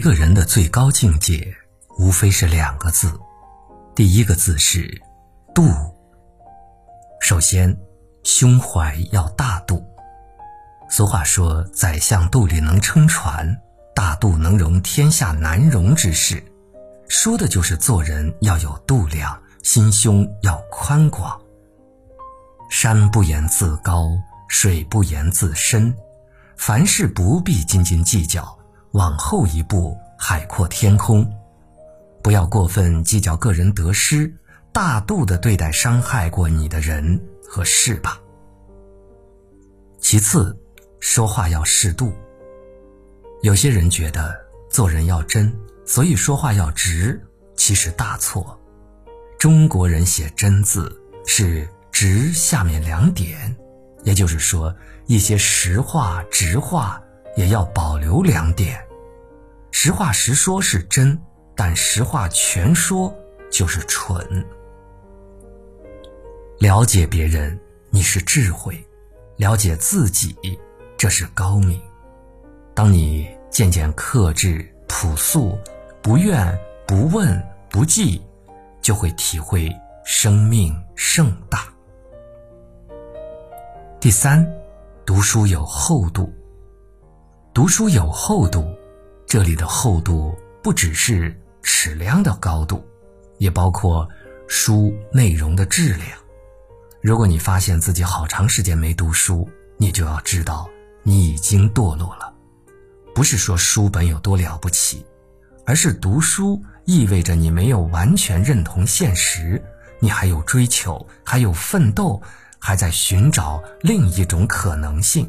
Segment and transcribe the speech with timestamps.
[0.00, 1.54] 一个人的最高境界，
[1.98, 3.20] 无非是两个字，
[3.94, 5.02] 第一个字是
[5.54, 5.62] “度”。
[7.20, 7.76] 首先，
[8.22, 9.84] 胸怀要大度。
[10.88, 13.60] 俗话说：“宰相肚里能撑船，
[13.94, 16.42] 大度能容天下难容之事。”
[17.06, 21.38] 说的就是做人要有度量，心胸要宽广。
[22.70, 24.08] 山不言自高，
[24.48, 25.94] 水不言自深，
[26.56, 28.59] 凡事不必斤斤计较。
[28.92, 31.28] 往后一步，海阔天空。
[32.22, 34.32] 不要过分计较个人得失，
[34.72, 38.20] 大度的对待伤害过你的人和事吧。
[40.00, 40.58] 其次，
[40.98, 42.12] 说话要适度。
[43.42, 44.34] 有些人觉得
[44.68, 45.54] 做人要真，
[45.86, 47.20] 所以说话要直，
[47.56, 48.58] 其实大错。
[49.38, 53.56] 中国人写“真”字是直下面两点，
[54.02, 54.74] 也就是说，
[55.06, 57.00] 一些实话、直话。
[57.36, 58.78] 也要保留两点：
[59.70, 61.18] 实话实说是真，
[61.54, 63.14] 但实话全说
[63.50, 64.44] 就是蠢。
[66.58, 68.74] 了解别人，你是智慧；
[69.36, 70.36] 了解自己，
[70.96, 71.80] 这是高明。
[72.74, 75.58] 当你渐渐克制、朴素，
[76.02, 78.22] 不怨、不问、不计，
[78.82, 81.64] 就会体会生命盛大。
[83.98, 84.46] 第三，
[85.06, 86.32] 读书有厚度。
[87.52, 88.64] 读书有厚度，
[89.26, 92.80] 这里的厚度不只是尺量的高度，
[93.38, 94.08] 也包括
[94.46, 96.06] 书内容的质量。
[97.00, 100.70] 如果你发现自己好长时间没读书，你就要知道
[101.02, 102.32] 你已经堕落了。
[103.16, 105.04] 不是说书本有多了不起，
[105.66, 109.60] 而是读书意味着你没有完全认同现实，
[109.98, 112.22] 你还有追求，还有奋斗，
[112.60, 115.28] 还在寻找另一种可能性。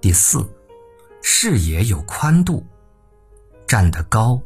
[0.00, 0.48] 第四，
[1.20, 2.66] 视野有宽度，
[3.66, 4.40] 站得高，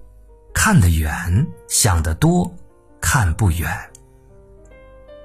[0.53, 2.53] 看得远，想得多，
[3.01, 3.71] 看不远。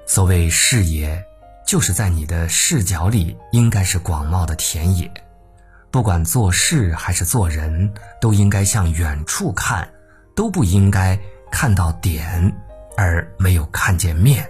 [0.06, 1.20] 所谓视野，
[1.66, 5.12] 就是在你的视角里应该是广袤的田野，
[5.90, 9.92] 不管做事还是做人，都应该向远处看，
[10.36, 11.18] 都不应该
[11.50, 12.56] 看到点
[12.96, 14.48] 而没有看见面。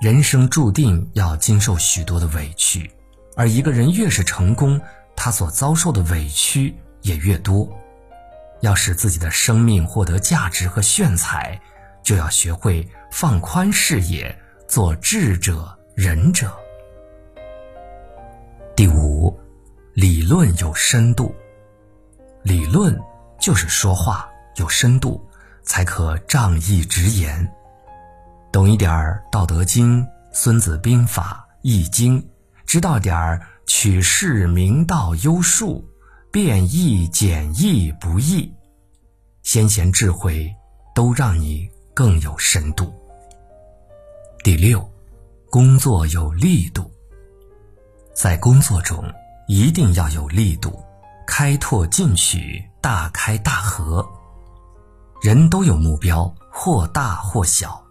[0.00, 2.90] 人生注定要经受许多的委屈。
[3.36, 4.80] 而一个人越是成功，
[5.16, 7.68] 他所遭受的委屈也越多。
[8.60, 11.60] 要使自己的生命获得价值和炫彩，
[12.02, 14.34] 就要学会放宽视野，
[14.66, 16.50] 做智者仁者。
[18.74, 19.38] 第五，
[19.92, 21.34] 理论有深度。
[22.42, 22.98] 理论
[23.38, 25.22] 就是说话有深度，
[25.62, 27.46] 才可仗义直言。
[28.52, 30.02] 懂一点儿《道德经》
[30.32, 32.22] 《孙子兵法》《易经》。
[32.66, 35.84] 知道点儿取士明道优术，
[36.30, 38.52] 变易简易不易，
[39.42, 40.52] 先贤智慧
[40.94, 42.92] 都让你更有深度。
[44.42, 44.86] 第六，
[45.50, 46.90] 工作有力度，
[48.14, 49.04] 在工作中
[49.46, 50.82] 一定要有力度，
[51.26, 54.06] 开拓进取，大开大合。
[55.22, 57.82] 人都有目标，或大或小，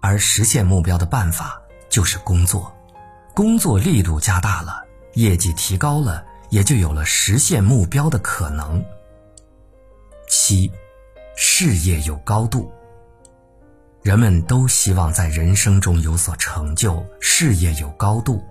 [0.00, 1.60] 而实现目标的办法
[1.90, 2.72] 就是工作。
[3.34, 8.84] 工作力度加大了，业绩提高了，也就有了实现目标的可能。
[10.28, 10.70] 七，
[11.36, 12.70] 事业有高度。
[14.02, 18.42] 人们都希望在人生中有所成就，事业有高度。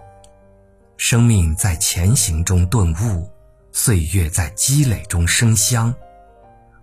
[0.97, 3.29] 生命在前行中顿悟，
[3.71, 5.93] 岁月在积累中生香。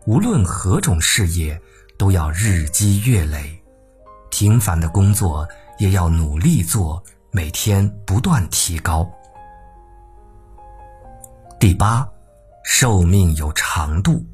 [0.06, 1.60] 无论何种事业，
[1.98, 3.62] 都要日积月累，
[4.30, 7.02] 平凡的工作也要努力做。
[7.30, 9.06] 每天不断提高。
[11.58, 12.08] 第八，
[12.64, 14.24] 寿命有长度。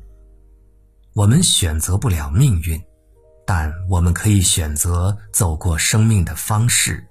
[1.14, 2.80] 我们选择不了命运，
[3.46, 7.06] 但我们可以选择走过生命的方式。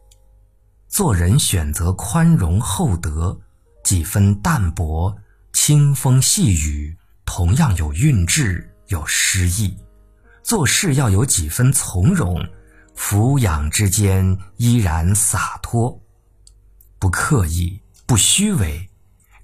[0.87, 3.37] 做人选择宽容厚德，
[3.83, 5.15] 几分淡泊，
[5.53, 6.95] 清风细雨，
[7.25, 9.77] 同样有韵致，有诗意。
[10.43, 12.43] 做事要有几分从容。
[12.93, 15.99] 俯仰之间依然洒脱，
[16.99, 18.89] 不刻意，不虚伪，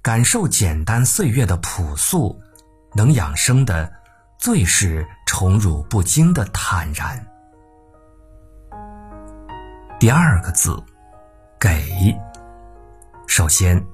[0.00, 2.40] 感受简单岁月的朴素，
[2.94, 3.92] 能养生的，
[4.38, 7.26] 最是宠辱不惊的坦然。
[9.98, 10.80] 第二个字，
[11.58, 12.16] 给。
[13.26, 13.84] 首先，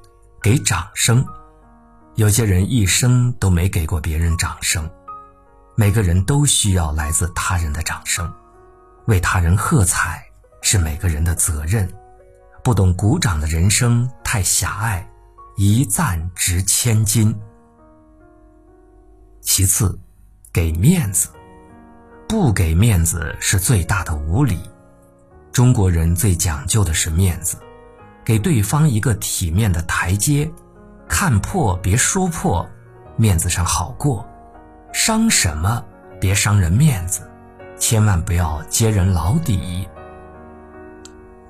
[0.43, 1.25] 给掌声。
[2.17, 4.89] 有些人一生都没给过别人掌声，
[5.75, 8.33] 每个人都需要来自他人的掌声。
[9.07, 10.25] 为他人喝彩
[10.63, 11.89] 是每个人的责任，
[12.63, 15.07] 不懂鼓掌的人生太狭隘，
[15.57, 17.39] 一赞值千金。
[19.41, 19.99] 其次，
[20.53, 21.29] 给面子。
[22.27, 24.59] 不给面子是最大的无礼。
[25.53, 27.59] 中国人最讲究的是面子，
[28.25, 30.51] 给对方一个体面的台阶，
[31.07, 32.69] 看破别说破，
[33.17, 34.27] 面子上好过。
[34.93, 35.85] 伤什么？
[36.21, 37.31] 别伤人面子，
[37.87, 39.87] 千万不要揭人老底。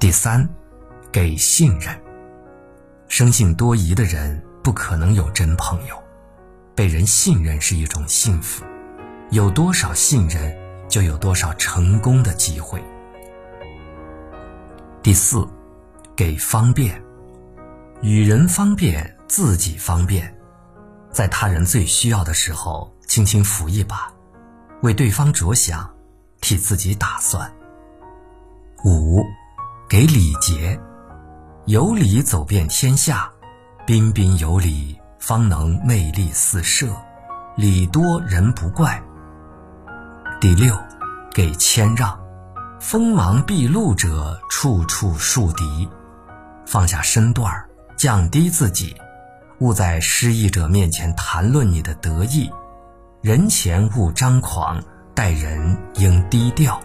[0.00, 0.44] 第三，
[1.12, 1.96] 给信任。
[3.06, 5.96] 生性多疑的人不可能有真朋友，
[6.74, 8.64] 被人信任是一种幸福。
[9.30, 10.52] 有多少信任？
[10.88, 12.82] 就有多少成功的机会。
[15.04, 15.46] 第四，
[16.16, 17.00] 给方便，
[18.02, 20.36] 与人方便，自己方便，
[21.12, 24.12] 在他人最需要的时候，轻轻扶一把，
[24.82, 25.93] 为对方着想，
[26.44, 27.50] 替自己打算。
[28.84, 29.24] 五，
[29.88, 30.78] 给礼节，
[31.64, 33.32] 有礼走遍天下，
[33.86, 36.86] 彬彬有礼，方能魅力四射，
[37.56, 39.02] 礼多人不怪。
[40.38, 40.78] 第六，
[41.32, 42.14] 给谦让，
[42.78, 45.88] 锋芒毕露者，处处树敌。
[46.66, 47.66] 放下身段儿，
[47.96, 48.94] 降低自己，
[49.60, 52.50] 勿在失意者面前谈论你的得意。
[53.22, 54.82] 人前勿张狂，
[55.14, 56.82] 待人应低调。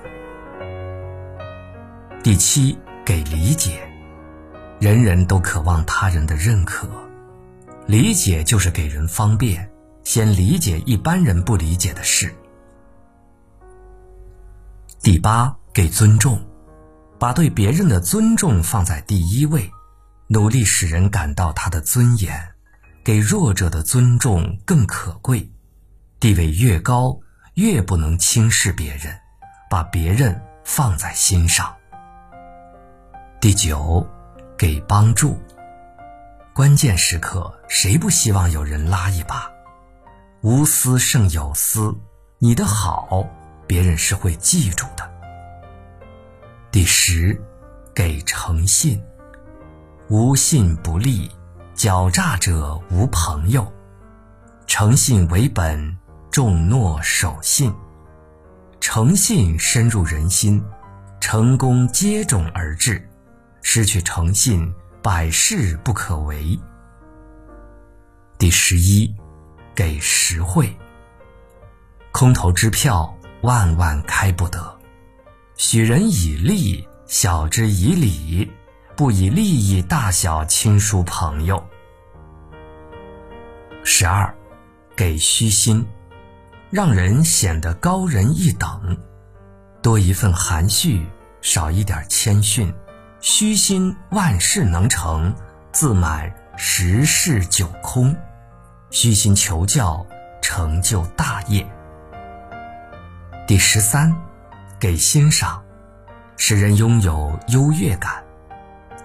[2.22, 3.81] 第七，给理解，
[4.80, 6.88] 人人都渴望他人的认可，
[7.88, 9.68] 理解就是给人方便，
[10.04, 12.31] 先理解一般人不理解的事。
[15.02, 16.40] 第八，给尊重，
[17.18, 19.72] 把对别人的尊重放在第一位，
[20.28, 22.40] 努力使人感到他的尊严，
[23.04, 25.50] 给弱者的尊重更可贵。
[26.20, 27.18] 地位越高，
[27.60, 29.14] 越不能轻视别人，
[29.70, 31.76] 把别人放在心上。
[33.42, 34.08] 第九，
[34.58, 35.38] 给帮助，
[36.54, 39.52] 关键时刻谁不希望有人拉一把？
[40.40, 41.94] 无私胜有私，
[42.38, 43.28] 你的好。
[43.68, 45.12] 别人是会记住的。
[46.72, 47.40] 第十，
[47.94, 49.04] 给诚信，
[50.08, 51.30] 无信不立，
[51.76, 53.70] 狡诈者无朋友。
[54.66, 55.99] 诚信为本，
[56.40, 57.70] 重诺守信，
[58.80, 60.64] 诚信深入人心，
[61.20, 63.06] 成功接踵而至。
[63.62, 66.58] 失去诚信，百事不可为。
[68.38, 69.14] 第十一，
[69.76, 70.74] 给实惠，
[72.14, 73.14] 空头支票。
[73.42, 74.80] 万万开不得，
[75.58, 78.50] 许人以利，晓之以理，
[78.96, 81.62] 不以利益大小亲疏朋友。
[83.84, 84.34] 十二，
[84.96, 85.86] 给虚心，
[86.71, 88.95] 让人显得高人一等，
[89.81, 91.04] 多一份含蓄，
[91.42, 92.71] 少一点谦逊，
[93.19, 95.33] 虚心万事能成，
[95.71, 98.16] 自满十事九空，
[98.92, 100.06] 虚心求教，
[100.44, 101.68] 成就大业。
[103.48, 104.16] 第十三，
[104.80, 105.63] 给欣赏，
[106.38, 108.24] 使人拥有优越感，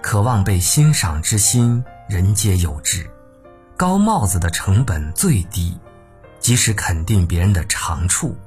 [0.03, 3.09] 渴望被欣赏之心，人皆有之。
[3.75, 5.75] 高帽子的成本最低，
[6.45, 8.37] 即使肯定别人的长处。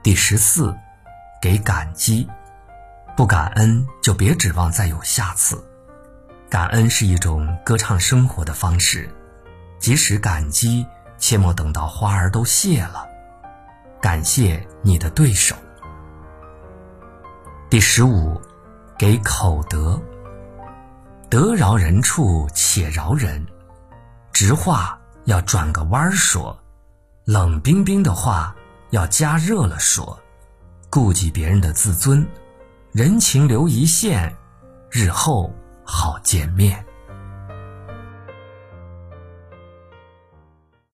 [0.00, 0.72] 第十四，
[1.42, 2.24] 给感激，
[3.16, 5.60] 不感恩就别指望再有下次。
[6.48, 9.10] 感恩是一种歌唱生活的方式，
[9.80, 10.86] 即使感激，
[11.18, 13.08] 切莫等到花儿都谢了。
[14.00, 15.56] 感谢你的对手。
[17.68, 18.40] 第十五，
[18.96, 20.00] 给口德。
[21.28, 23.44] 得饶人处且饶人，
[24.32, 26.56] 直话要转个弯儿说，
[27.24, 28.54] 冷冰冰的话
[28.90, 30.18] 要加热了说，
[30.88, 32.26] 顾及别人的自尊，
[32.92, 34.34] 人情留一线，
[34.88, 35.52] 日后
[35.84, 36.85] 好见面。